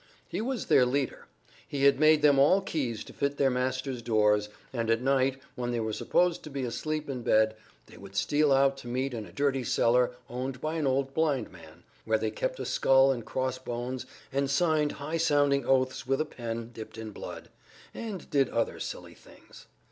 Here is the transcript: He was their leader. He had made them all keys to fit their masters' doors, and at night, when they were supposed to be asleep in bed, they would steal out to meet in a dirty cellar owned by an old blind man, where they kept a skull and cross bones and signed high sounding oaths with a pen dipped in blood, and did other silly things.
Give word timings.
He 0.27 0.41
was 0.41 0.65
their 0.65 0.83
leader. 0.83 1.27
He 1.67 1.83
had 1.83 1.99
made 1.99 2.23
them 2.23 2.39
all 2.39 2.61
keys 2.61 3.03
to 3.03 3.13
fit 3.13 3.37
their 3.37 3.51
masters' 3.51 4.01
doors, 4.01 4.49
and 4.73 4.89
at 4.89 4.99
night, 4.99 5.39
when 5.53 5.69
they 5.69 5.79
were 5.79 5.93
supposed 5.93 6.41
to 6.43 6.49
be 6.49 6.63
asleep 6.63 7.07
in 7.07 7.21
bed, 7.21 7.55
they 7.85 7.97
would 7.97 8.15
steal 8.15 8.51
out 8.51 8.77
to 8.77 8.87
meet 8.87 9.13
in 9.13 9.27
a 9.27 9.31
dirty 9.31 9.63
cellar 9.63 10.15
owned 10.27 10.59
by 10.59 10.73
an 10.77 10.87
old 10.87 11.13
blind 11.13 11.51
man, 11.51 11.83
where 12.03 12.17
they 12.17 12.31
kept 12.31 12.59
a 12.59 12.65
skull 12.65 13.11
and 13.11 13.27
cross 13.27 13.59
bones 13.59 14.07
and 14.33 14.49
signed 14.49 14.93
high 14.93 15.17
sounding 15.17 15.67
oaths 15.67 16.07
with 16.07 16.19
a 16.19 16.25
pen 16.25 16.71
dipped 16.73 16.97
in 16.97 17.11
blood, 17.11 17.49
and 17.93 18.27
did 18.31 18.49
other 18.49 18.79
silly 18.79 19.13
things. 19.13 19.67